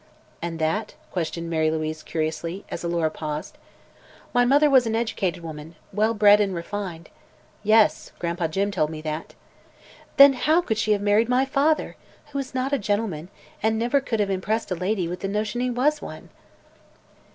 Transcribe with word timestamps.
"And 0.41 0.57
that?" 0.57 0.95
questioned 1.11 1.47
Mary 1.47 1.69
Louise 1.69 2.01
curiously, 2.01 2.65
as 2.69 2.83
Alora 2.83 3.11
paused. 3.11 3.55
"My 4.33 4.45
mother 4.45 4.67
was 4.67 4.87
an 4.87 4.95
educated 4.95 5.43
woman, 5.43 5.75
well 5.93 6.15
bred 6.15 6.41
and 6.41 6.55
refined." 6.55 7.11
"Yes; 7.61 8.11
Gran'pa 8.17 8.47
Jim 8.47 8.71
told 8.71 8.89
me 8.89 8.99
that." 9.01 9.35
"Then 10.17 10.33
how 10.33 10.59
could 10.59 10.79
she 10.79 10.93
have 10.93 11.01
married 11.03 11.29
my 11.29 11.45
father, 11.45 11.97
who 12.31 12.39
is 12.39 12.55
not 12.55 12.73
a 12.73 12.79
gentleman 12.79 13.29
and 13.61 13.77
never 13.77 14.01
could 14.01 14.19
have 14.19 14.31
impressed 14.31 14.71
a 14.71 14.75
lady 14.75 15.07
with 15.07 15.19
the 15.19 15.27
notion 15.27 15.61
he 15.61 15.69
was 15.69 16.01
one?" 16.01 16.31